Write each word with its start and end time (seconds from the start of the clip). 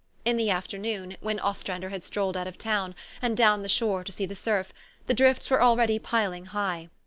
In 0.25 0.35
the 0.35 0.49
afternoon, 0.49 1.15
when 1.21 1.39
Ostrander 1.39 1.89
had 1.89 2.03
strolled 2.03 2.35
out 2.35 2.47
of 2.47 2.57
town, 2.57 2.95
and 3.21 3.37
down 3.37 3.61
the 3.61 3.69
shore 3.69 4.03
to 4.03 4.11
see 4.11 4.25
the 4.25 4.33
surf, 4.33 4.73
the 5.05 5.13
drifts 5.13 5.51
were 5.51 5.61
already 5.61 5.99
piling 5.99 6.45
high. 6.47 6.89